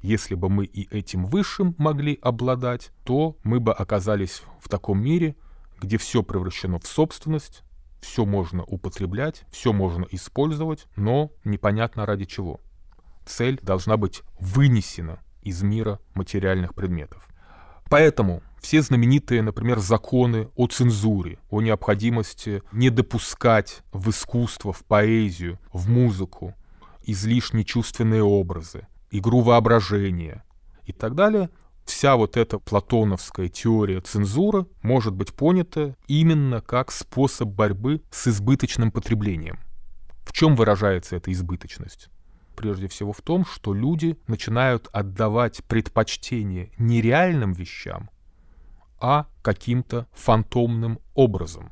[0.00, 5.34] Если бы мы и этим высшим могли обладать, то мы бы оказались в таком мире,
[5.80, 7.62] где все превращено в собственность,
[8.00, 12.60] все можно употреблять, все можно использовать, но непонятно ради чего.
[13.26, 17.28] Цель должна быть вынесена из мира материальных предметов.
[17.90, 25.58] Поэтому все знаменитые, например, законы о цензуре, о необходимости не допускать в искусство, в поэзию,
[25.72, 26.54] в музыку
[27.04, 30.44] излишне чувственные образы, игру воображения
[30.84, 31.48] и так далее,
[31.86, 38.90] вся вот эта платоновская теория цензуры может быть понята именно как способ борьбы с избыточным
[38.90, 39.58] потреблением.
[40.24, 42.10] В чем выражается эта избыточность?
[42.58, 48.10] Прежде всего в том, что люди начинают отдавать предпочтение не реальным вещам,
[48.98, 51.70] а каким-то фантомным образом.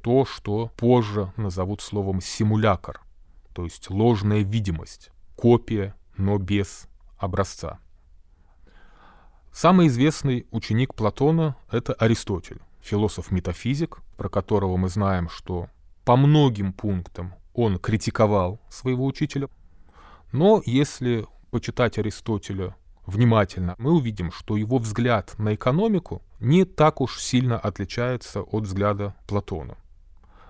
[0.00, 3.00] То, что позже назовут словом симулякр,
[3.52, 7.80] то есть ложная видимость, копия но без образца.
[9.50, 15.68] Самый известный ученик Платона— это Аристотель, философ-метафизик, про которого мы знаем, что
[16.04, 19.48] по многим пунктам он критиковал своего учителя.
[20.32, 27.18] Но если почитать Аристотеля внимательно, мы увидим, что его взгляд на экономику не так уж
[27.20, 29.76] сильно отличается от взгляда Платона.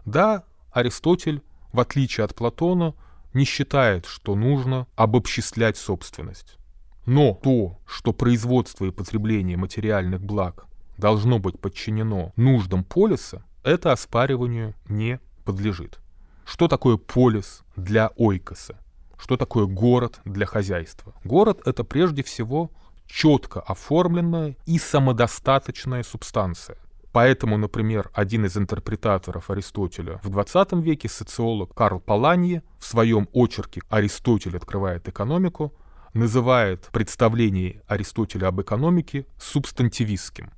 [0.05, 2.95] Да, Аристотель, в отличие от Платона,
[3.33, 6.59] не считает, что нужно обобществлять собственность.
[7.07, 10.67] Но то, что производство и потребление материальных благ
[10.99, 16.01] должно быть подчинено нуждам полиса, это оспариванию не подлежит.
[16.45, 18.79] Что такое полис для ойкоса?
[19.18, 21.14] Что такое город для хозяйства?
[21.24, 22.70] Город— это прежде всего
[23.07, 26.78] четко оформленная и самодостаточная субстанция.
[27.12, 33.81] Поэтому, например, один из интерпретаторов Аристотеля в 20 веке, социолог Карл Паланье, в своем очерке
[33.88, 35.74] «Аристотель открывает экономику»,
[36.14, 40.52] называет представление Аристотеля об экономике субстантивистским.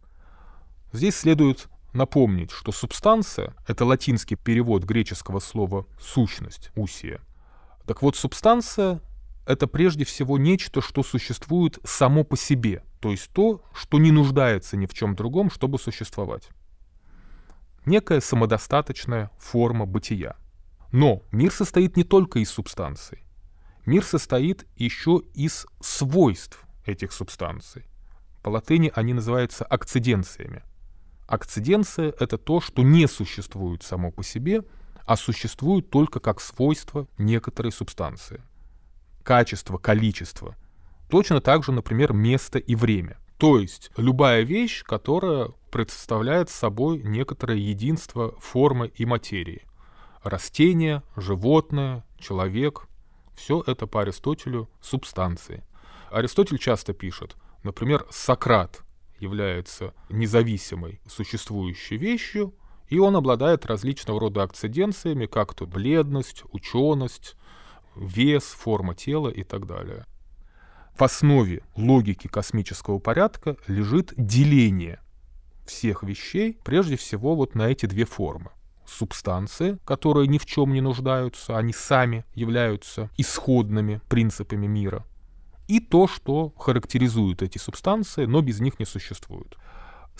[0.93, 7.21] Здесь следует напомнить, что субстанция— это латинский перевод греческого слова «сущность», «усия».
[7.87, 9.01] Так вот, субстанция—
[9.47, 14.77] это прежде всего нечто, что существует само по себе— то есть то, что не нуждается
[14.77, 16.51] ни в чем другом, чтобы существовать.
[17.87, 20.37] Некая самодостаточная форма бытия.
[20.93, 23.25] Но мир состоит не только из субстанций.
[23.87, 27.87] Мир состоит еще из свойств этих субстанций.
[28.43, 30.63] По латыни они называются акциденциями.
[31.27, 34.63] Акциденция— это то, что не существует само по себе,
[35.07, 38.43] а существует только как свойство некоторой субстанции.
[39.23, 40.57] Качество, количество—
[41.11, 43.19] Точно так же, например, место и время.
[43.37, 49.67] То есть любая вещь, которая представляет собой некоторое единство формы и материи.
[50.23, 52.87] Растение, животное, человек—
[53.35, 55.65] все это по Аристотелю субстанции.
[56.11, 58.83] Аристотель часто пишет, например, Сократ
[59.19, 62.55] является независимой существующей вещью,
[62.91, 67.37] и он обладает различного рода акциденциями, как то бледность, ученость,
[67.97, 70.05] вес, форма тела и так далее.
[70.97, 75.01] в основе логики космического порядка лежит деление
[75.65, 78.51] всех вещей, прежде всего вот на эти две формы.
[78.87, 85.07] Субстанции, которые ни в чем не нуждаются, они сами являются исходными принципами мира.
[85.69, 89.57] И то, что характеризует эти субстанции, но без них не существует.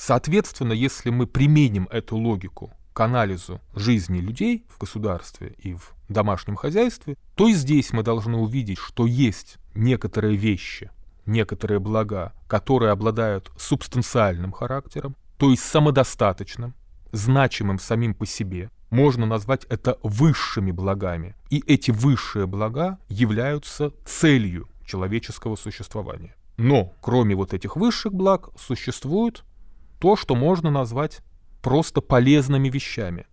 [0.01, 6.57] Соответственно, если мы применим эту логику к анализу жизни людей в государстве и в домашнем
[6.57, 10.91] хозяйстве, то и здесь мы должны увидеть, что есть некоторые вещи,
[11.27, 16.73] некоторые блага, которые обладают субстанциальным характером, то есть самодостаточным,
[17.13, 18.71] значимым самим по себе.
[18.89, 21.37] Можно назвать это высшими благами.
[21.51, 26.37] И эти высшие блага являются целью человеческого существования.
[26.57, 29.45] Но кроме вот этих высших благ существует
[30.01, 31.21] то, что можно назвать
[31.63, 33.27] просто полезными вещами.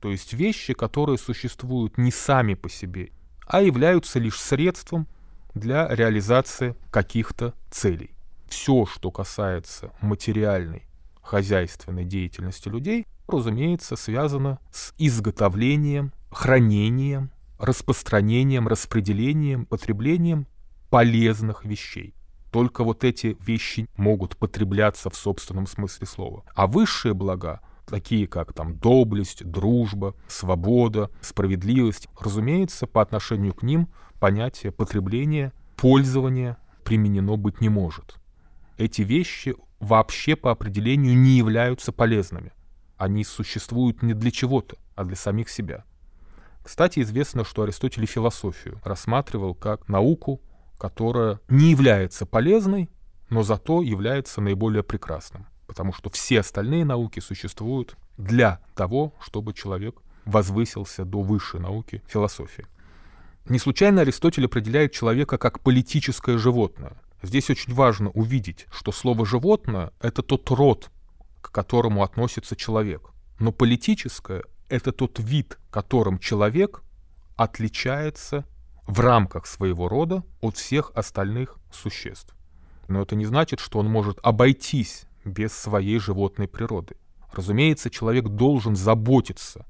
[0.00, 3.10] То есть вещи, которые существуют не сами по себе,
[3.46, 5.08] а являются лишь средством
[5.54, 8.10] для реализации каких-то целей.
[8.48, 10.86] Все, что касается материальной
[11.22, 20.46] хозяйственной деятельности людей, разумеется, связано с изготовлением, хранением, распространением, распределением, потреблением
[20.90, 22.14] полезных вещей.
[22.52, 26.44] Только вот эти вещи могут потребляться в собственном смысле слова.
[26.54, 33.88] А высшие блага, такие как там доблесть, дружба, свобода, справедливость, разумеется, по отношению к ним
[34.20, 38.16] понятие потребления, пользования применено быть не может.
[38.76, 42.52] Эти вещи вообще по определению не являются полезными.
[42.98, 45.84] Они существуют не для чего-то, а для самих себя.
[46.62, 50.42] Кстати, известно, что Аристотель философию рассматривал как науку,
[50.82, 52.90] которая не является полезной,
[53.30, 55.46] но зато является наиболее прекрасным.
[55.68, 62.66] Потому что все остальные науки существуют для того, чтобы человек возвысился до высшей науки философии.
[63.44, 67.00] Не случайно Аристотель определяет человека как политическое животное.
[67.22, 70.90] Здесь очень важно увидеть, что слово «животное»— это тот род,
[71.42, 73.10] к которому относится человек.
[73.38, 76.82] Но политическое— это тот вид, которым человек
[77.36, 78.44] отличается
[78.92, 82.36] в рамках своего рода от всех остальных существ.
[82.88, 86.96] Но это не значит, что он может обойтись без своей животной природы.
[87.32, 89.64] Разумеется, человек должен заботиться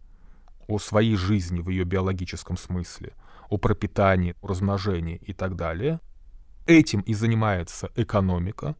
[0.67, 3.13] о своей жизни в ее биологическом смысле,
[3.49, 6.01] о пропитании, о размножении и так далее.
[6.67, 8.75] Этим и занимается экономика.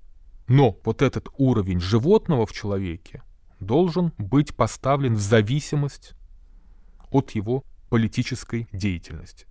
[0.49, 3.23] Но вот этот уровень животного в человеке
[3.61, 6.15] должен быть поставлен в зависимость
[7.13, 9.47] от его политической деятельности.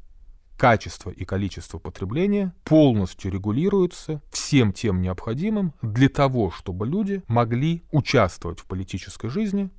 [0.62, 8.60] Качество и количество потребления полностью регулируются всем тем необходимым для того, чтобы люди могли участвовать
[8.60, 9.72] в политической жизни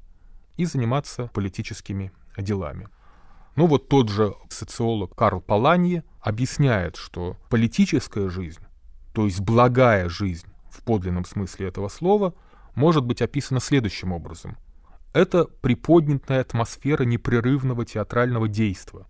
[0.57, 2.89] и заниматься политическими делами.
[3.55, 8.64] Ну вот тот же социолог Карл Паланье объясняет, что политическая жизнь,
[9.12, 12.35] то есть благая жизнь в подлинном смысле этого слова,
[12.74, 14.57] может быть описана следующим образом.
[15.12, 19.07] Это приподнятая атмосфера непрерывного театрального действия,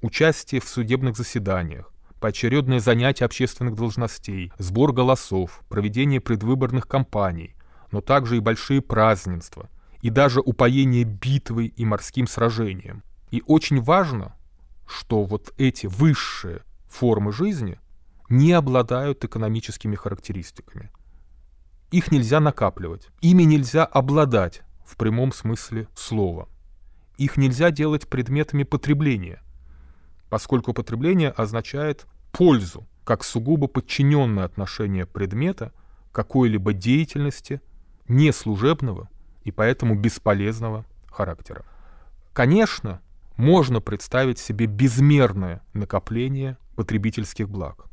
[0.00, 7.54] участие в судебных заседаниях, поочередное занятие общественных должностей, сбор голосов, проведение предвыборных кампаний,
[7.90, 9.68] но также и большие празднества,
[10.00, 14.36] и даже упоение битвой и морским сражением, и очень важно,
[14.86, 17.78] что вот эти высшие формы жизни
[18.28, 20.90] не обладают экономическими характеристиками.
[21.90, 26.48] Их нельзя накапливать, ими нельзя обладать в прямом смысле слова.
[27.16, 29.42] Их нельзя делать предметами потребления,
[30.28, 35.72] поскольку потребление означает пользу, как сугубо подчиненное отношение предмета
[36.12, 37.60] какой-либо деятельности
[38.06, 39.08] неслужебного
[39.44, 41.64] и поэтому бесполезного характера.
[42.32, 43.00] Конечно,
[43.36, 47.86] можно представить себе безмерное накопление потребительских благ.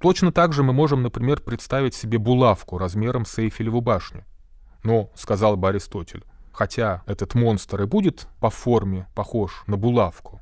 [0.00, 4.24] Точно так же мы можем, например, представить себе булавку размером с Эйфелеву башню.
[4.82, 10.40] Но, сказал бы Аристотель, хотя этот монстр и будет по форме похож на булавку,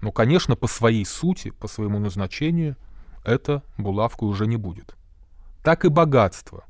[0.00, 2.76] но, конечно, по своей сути, по своему назначению,
[3.24, 4.94] это булавку уже не будет.
[5.62, 6.64] Так и богатство.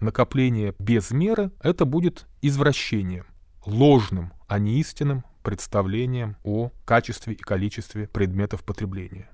[0.00, 3.26] Накопление без меры— это будет извращением,
[3.64, 9.28] ложным, а не истинным представлением о качестве и количестве предметов потребления.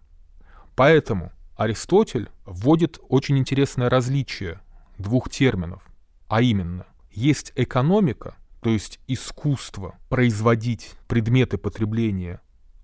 [0.77, 4.61] Поэтому Аристотель вводит очень интересное различие
[4.99, 5.83] двух терминов,
[6.29, 12.41] а именно, есть экономика, то есть искусство производить предметы потребления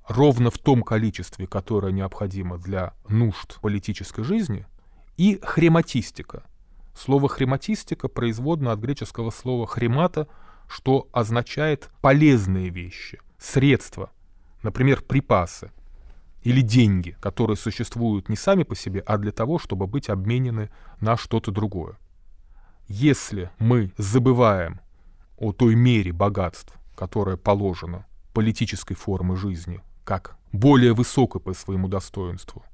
[0.07, 4.67] ровно в том количестве, которое необходимо для нужд политической жизни,
[5.17, 6.43] и хрематистика.
[6.95, 10.29] Слово хрематистика производно от греческого слова хремата–
[10.69, 14.11] что означает полезные вещи, средства,
[14.63, 15.71] например, припасы.
[16.43, 20.69] или деньги, которые существуют не сами по себе, а для того, чтобы быть обменены
[21.01, 21.97] на что-то другое.
[22.87, 24.81] Если мы забываем
[25.39, 32.65] о той мере богатств, которая положена политической формы жизни, как более высокой по своему достоинству,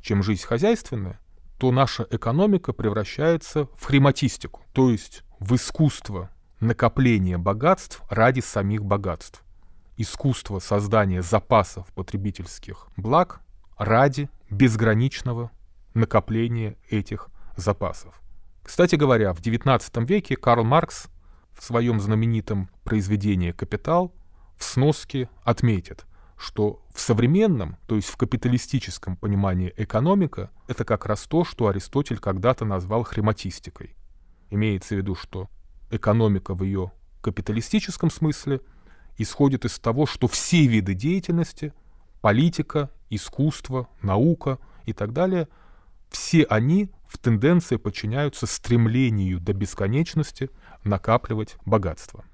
[0.00, 1.20] чем жизнь хозяйственная,
[1.58, 6.30] то наша экономика превращается в хрематистику, то есть в искусство
[6.60, 9.42] накопления богатств ради самих богатств
[9.98, 13.40] искусство создания запасов потребительских благ
[13.76, 15.50] ради безграничного
[15.92, 18.20] накопления этих запасов.
[18.62, 21.08] Кстати говоря, в XIX веке Карл Маркс
[21.52, 24.14] в своем знаменитом произведении «Капитал»
[24.56, 26.06] в сноске отметит,
[26.38, 32.18] что в современном, то есть в капиталистическом понимании экономика, это как раз то, что Аристотель
[32.18, 33.96] когда-то назвал хрематистикой.
[34.50, 35.48] Имеется в виду, что
[35.90, 38.60] экономика в ее капиталистическом смысле–
[39.18, 41.74] исходит из того, что все виды деятельности,
[42.20, 45.48] политика, искусство, наука и так далее,
[46.08, 50.50] все они в тенденции подчиняются стремлению до бесконечности
[50.84, 52.24] накапливать богатство.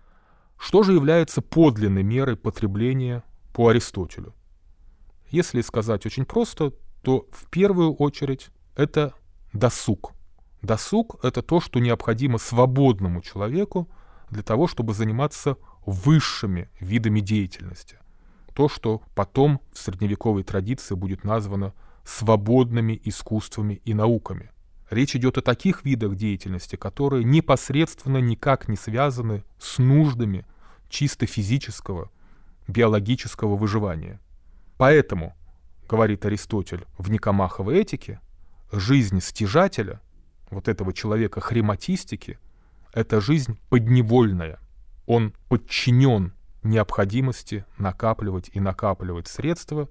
[0.58, 3.24] Что же является подлинной мерой потребления
[3.54, 4.34] по Аристотелю?
[5.30, 9.14] Если сказать очень просто, то в первую очередь это
[9.52, 10.12] досуг.
[10.60, 13.88] Досуг— это то, что необходимо свободному человеку
[14.30, 17.98] для того, чтобы заниматься высшими видами деятельности.
[18.54, 21.74] То, что потом в средневековой традиции будет названо
[22.04, 24.50] свободными искусствами и науками.
[24.90, 30.46] Речь идет о таких видах деятельности, которые непосредственно никак не связаны с нуждами
[30.88, 32.10] чисто физического,
[32.68, 34.20] биологического выживания.
[34.76, 35.34] Поэтому,
[35.88, 38.20] говорит Аристотель в Никомаховой этике,
[38.72, 40.00] жизнь стяжателя,
[40.50, 42.38] вот этого человека хрематистики,
[42.92, 44.58] это жизнь подневольная,
[45.06, 49.88] он подчинен необходимости накапливать и накапливать средства,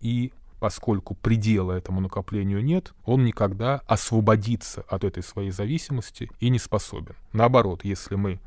[0.00, 6.58] и поскольку предела этому накоплению нет, он никогда освободиться от этой своей зависимости и не
[6.58, 7.14] способен.
[7.32, 8.40] Наоборот, если мы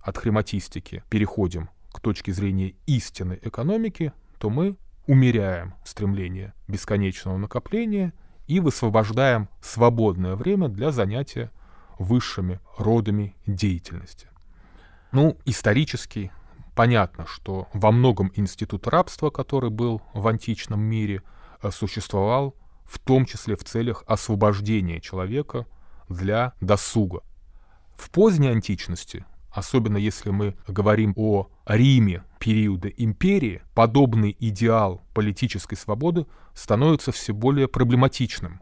[0.00, 4.76] от хрематистики переходим к точке зрения истинной экономики, то мы
[5.06, 8.12] умеряем стремление бесконечного накопления
[8.48, 11.52] и высвобождаем свободное время для занятия
[11.98, 14.26] высшими родами деятельности.
[15.12, 16.32] Ну, исторически
[16.74, 21.22] понятно, что во многом институт рабства, который был в античном мире,
[21.62, 25.66] э, существовал в том числе в целях освобождения человека
[26.08, 27.22] для досуга.
[27.96, 29.24] В поздней античности,
[29.54, 37.68] особенно если мы говорим о Риме периода империи, подобный идеал политической свободы становится все более
[37.68, 38.60] проблематичным.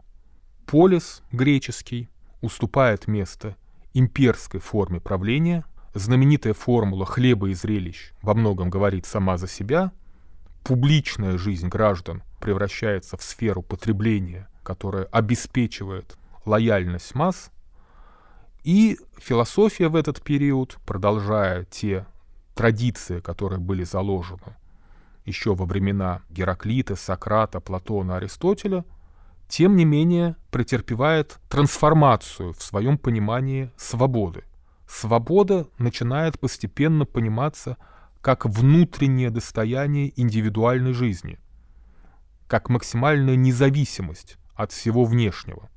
[0.67, 2.09] Полис греческий
[2.41, 3.57] уступает место
[3.93, 5.65] имперской форме правления,
[5.95, 9.91] знаменитая формула хлеба и зрелищ во многом говорит сама за себя,
[10.63, 17.49] публичная жизнь граждан превращается в сферу потребления, которая обеспечивает лояльность масс,
[18.63, 22.05] и философия в этот период, продолжая те
[22.55, 24.55] традиции, которые были заложены
[25.25, 28.83] еще во времена Гераклита, Сократа, Платона, Аристотеля,
[29.47, 34.43] тем не менее претерпевает трансформацию в своем понимании свободы
[34.93, 37.77] свобода начинает постепенно пониматься
[38.21, 41.39] как внутреннее достояние индивидуальной жизни,
[42.47, 45.69] как максимальная независимость от всего внешнего.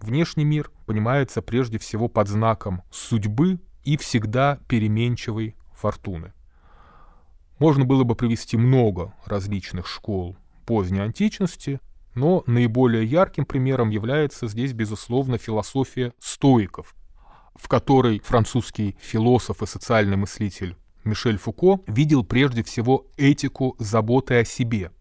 [0.00, 6.32] Внешний мир понимается прежде всего под знаком судьбы и всегда переменчивой фортуны.
[7.58, 10.36] Можно было бы привести много различных школ
[10.66, 11.80] поздней античности,
[12.14, 16.94] но наиболее ярким примером является здесь, безусловно, философия стоиков,
[17.54, 24.44] в которой французский философ и социальный мыслитель Мишель Фуко видел прежде всего этику заботы о
[24.44, 24.92] себе.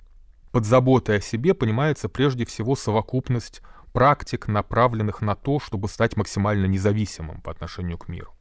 [0.51, 3.61] Под заботой о себе понимается прежде всего совокупность
[3.97, 8.31] практик, направленных на то, чтобы стать максимально независимым по отношению к миру.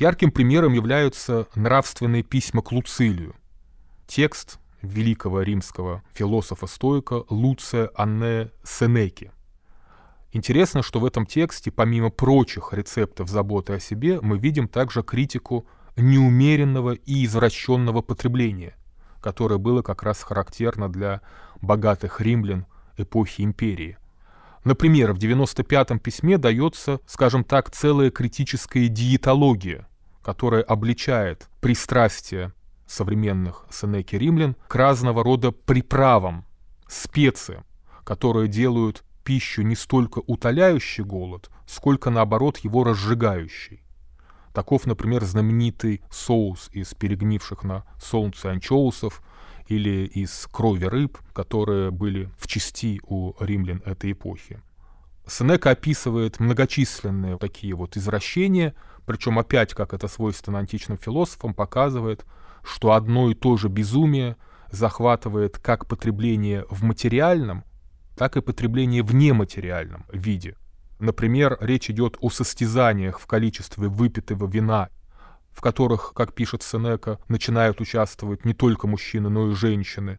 [0.00, 3.36] Ярким примером являются нравственные письма к Луцилию.
[4.08, 9.30] Текст великого римского философа-стоика Луция Анне Сенеки–
[10.32, 15.66] Интересно, что в этом тексте, помимо прочих рецептов заботы о себе, мы видим также критику
[15.96, 18.74] неумеренного и извращенного потребления,
[19.20, 21.20] которое было как раз характерно для
[21.60, 22.66] богатых римлян
[22.96, 23.98] эпохи империи.
[24.64, 29.88] Например, в 95-м письме дается, скажем так, целая критическая диетология,
[30.22, 32.52] которая обличает пристрастие
[32.86, 36.44] современных Сенеки римлян к разного рода приправам,
[36.88, 37.64] специям,
[38.04, 43.82] которые делают пищу не столько утоляющий голод, сколько наоборот его разжигающий.
[44.52, 49.22] Таков, например, знаменитый соус из перегнивших на солнце анчоусов
[49.70, 54.60] или из крови рыб, которые были в части у римлян этой эпохи.
[55.28, 58.74] Сенека описывает многочисленные такие вот извращения,
[59.06, 62.26] причем опять, как это свойственно античным философам, показывает,
[62.64, 64.36] что одно и то же безумие
[64.72, 67.64] захватывает как потребление в материальном,
[68.16, 70.56] так и потребление в нематериальном виде.
[70.98, 74.88] Например, речь идет о состязаниях в количестве выпитого вина,
[75.52, 80.18] в которых, как пишет Сенека, начинают участвовать не только мужчины, но и женщины.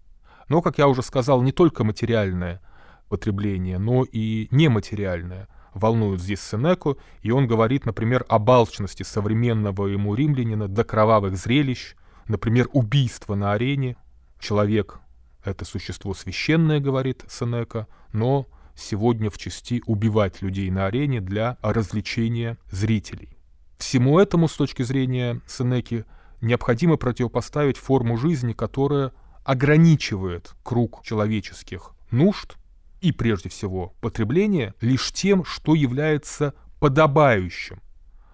[0.50, 2.62] Но, как я уже сказал, не только материальное
[3.10, 10.16] потребление, но и нематериальное волнует здесь Сенеку, и он говорит, например, о балчности современного ему
[10.16, 11.96] римлянина до кровавых зрелищ,
[12.28, 13.96] например, убийство на арене.
[14.40, 15.00] Человек—
[15.44, 22.58] это существо священное, говорит Сенека, но сегодня в части убивать людей на арене для развлечения
[22.72, 23.38] зрителей.
[23.82, 26.06] Всему этому, с точки зрения Сенеки,
[26.40, 29.12] необходимо противопоставить форму жизни, которая
[29.44, 32.58] ограничивает круг человеческих нужд
[33.02, 37.82] и, прежде всего, потребления лишь тем, что является подобающим.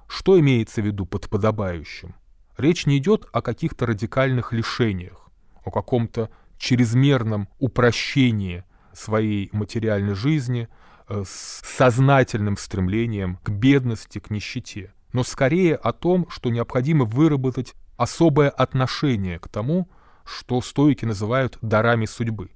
[0.10, 2.14] Что имеется в виду под подобающим?
[2.58, 5.30] Речь не идет о каких-то радикальных лишениях,
[5.64, 10.68] о каком-то чрезмерном упрощении своей материальной жизни
[11.08, 17.74] э, с сознательным стремлением к бедности, к нищете, но скорее о том, что необходимо выработать
[17.96, 19.90] особое отношение к тому,
[20.26, 22.52] что стойки называют дарами судьбы.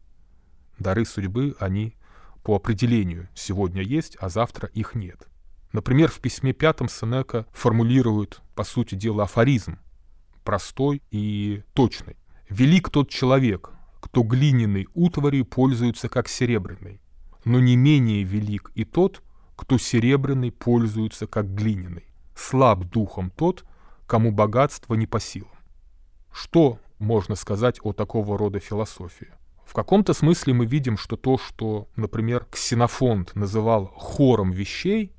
[0.77, 1.95] Дары судьбы, они
[2.43, 5.27] по определению сегодня есть, а завтра их нет.
[5.73, 9.79] Например, в письме пятом Сенека формулирует, по сути дела, афоризм,
[10.43, 12.17] простой и точный.
[12.49, 13.71] «Велик тот человек,
[14.01, 16.99] кто глиняной утварью пользуется как серебряной,
[17.45, 19.23] но не менее велик и тот,
[19.55, 22.10] кто серебряный пользуется как глиняной.
[22.41, 23.65] Слаб духом тот,
[24.07, 25.51] кому богатство не по силам.
[26.33, 29.27] Что можно сказать о такого рода философии?
[29.63, 35.13] В каком-то смысле мы видим, что то, что, например, Ксенофонт называл хором вещей,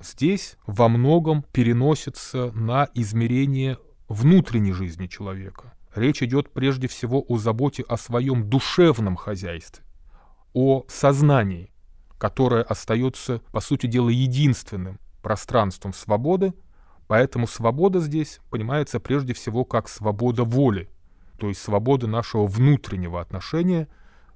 [0.00, 3.76] здесь во многом переносится на измерение
[4.08, 5.74] внутренней жизни человека.
[5.94, 9.84] Речь идет прежде всего о заботе о своем душевном хозяйстве,
[10.54, 11.70] о сознании,
[12.16, 16.52] которое остается, по сути дела, единственным пространством свободы,
[17.06, 20.90] поэтому свобода здесь понимается прежде всего как свобода воли,
[21.38, 23.88] то есть свобода нашего внутреннего отношения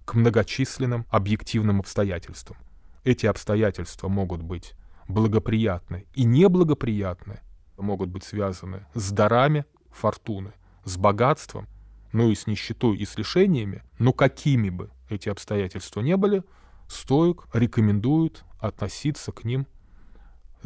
[0.04, 2.56] к многочисленным объективным обстоятельствам.
[3.04, 4.74] Эти обстоятельства могут быть
[5.08, 7.40] благоприятны и неблагоприятны,
[7.76, 10.52] могут быть связаны с дарами фортуны–
[10.86, 11.68] с богатством,
[12.12, 16.44] ну и с нищетой и с лишениями, но какими бы эти обстоятельства не были,
[16.88, 19.66] стоик рекомендует относиться к ним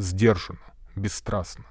[0.01, 0.61] сдержанно,
[0.97, 1.65] бесстрастно,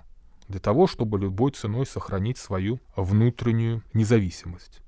[0.48, 4.82] для того, чтобы любой ценой сохранить свою внутреннюю независимость.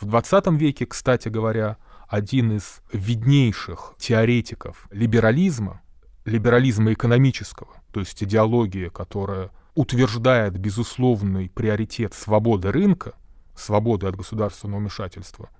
[0.00, 1.76] В 20 веке, кстати говоря,
[2.08, 5.82] один из виднейших теоретиков либерализма,
[6.24, 13.14] либерализма экономического, то есть идеология, которая утверждает безусловный приоритет свободы рынка,
[13.54, 15.50] свободы от государственного вмешательства,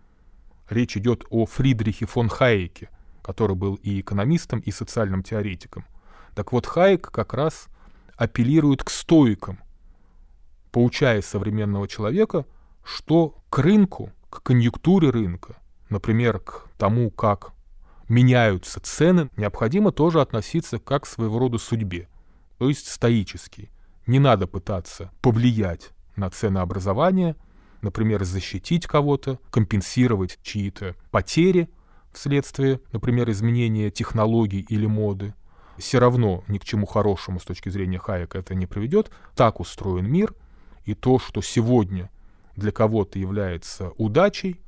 [0.71, 2.91] речь идет о Фридрихе фон Хайеке,
[3.23, 5.85] который был и экономистом, и социальным теоретиком.
[6.35, 7.69] Так вот, Хайек как раз
[8.17, 9.59] апеллирует к стоикам,
[10.71, 12.47] поучая современного человека,
[12.85, 15.57] что к рынку, к конъюнктуре рынка,
[15.89, 17.53] например, к тому, как
[18.09, 22.09] меняются цены, необходимо тоже относиться как к своего рода судьбе,
[22.59, 23.71] то есть стоически.
[24.07, 27.37] Не надо пытаться повлиять на ценообразование,
[27.83, 31.69] например, защитить кого-то, компенсировать чьи-то потери
[32.13, 35.35] вследствие, например, изменения технологий или моды.
[35.79, 39.11] Все равно ни к чему хорошему с точки зрения Хайека это не приведет.
[39.37, 40.35] Так устроен мир,
[40.85, 42.11] и то, что сегодня
[42.57, 44.61] для кого-то является удачей,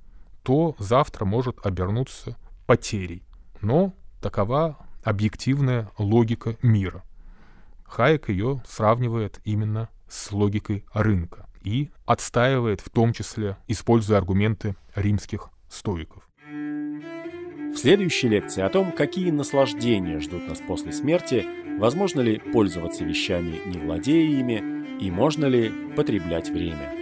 [0.43, 2.37] то завтра может обернуться
[2.67, 3.25] потерей.
[3.61, 7.03] Но такова объективная логика мира.
[7.85, 15.51] Хайек ее сравнивает именно с логикой рынка и отстаивает в том числе, используя аргументы римских
[15.69, 16.30] стоиков.
[17.73, 21.47] В следующей лекции о том, какие наслаждения ждут нас после смерти,
[21.79, 26.99] возможно ли пользоваться вещами, не владея ими, и можно ли потреблять время.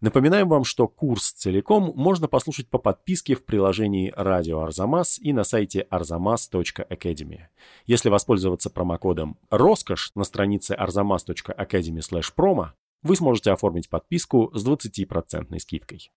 [0.00, 5.44] Напоминаем вам, что курс целиком можно послушать по подписке в приложении «Радио Арзамас» и на
[5.44, 7.40] сайте arzamas.academy.
[7.84, 12.68] Если воспользоваться промокодом «Роскошь» на странице arzamas.academy/promo,
[13.02, 16.08] вы сможете оформить подписку с 20% скидкой.